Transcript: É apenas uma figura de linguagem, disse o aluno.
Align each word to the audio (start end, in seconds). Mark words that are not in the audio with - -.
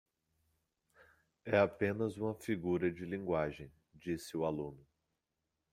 É 1.45 1.59
apenas 1.59 2.17
uma 2.17 2.33
figura 2.33 2.91
de 2.91 3.05
linguagem, 3.05 3.71
disse 3.93 4.35
o 4.35 4.43
aluno. 4.43 4.83